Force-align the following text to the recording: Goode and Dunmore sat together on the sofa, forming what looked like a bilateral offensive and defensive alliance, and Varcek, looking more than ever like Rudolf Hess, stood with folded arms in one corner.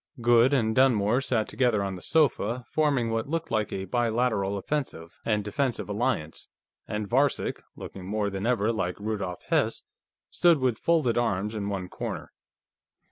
Goode 0.19 0.51
and 0.51 0.75
Dunmore 0.75 1.21
sat 1.21 1.47
together 1.47 1.83
on 1.83 1.93
the 1.93 2.01
sofa, 2.01 2.65
forming 2.67 3.11
what 3.11 3.29
looked 3.29 3.51
like 3.51 3.71
a 3.71 3.85
bilateral 3.85 4.57
offensive 4.57 5.19
and 5.25 5.43
defensive 5.43 5.87
alliance, 5.89 6.47
and 6.87 7.07
Varcek, 7.07 7.61
looking 7.75 8.07
more 8.07 8.31
than 8.31 8.47
ever 8.47 8.73
like 8.73 8.99
Rudolf 8.99 9.43
Hess, 9.49 9.83
stood 10.31 10.57
with 10.57 10.79
folded 10.79 11.19
arms 11.19 11.53
in 11.53 11.69
one 11.69 11.87
corner. 11.87 12.31